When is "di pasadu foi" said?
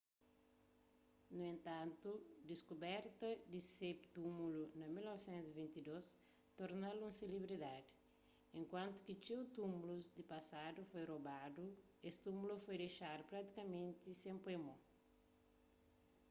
10.17-11.03